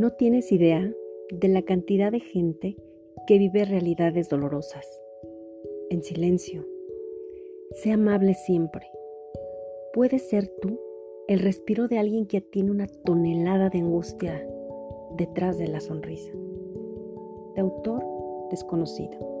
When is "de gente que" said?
2.10-3.36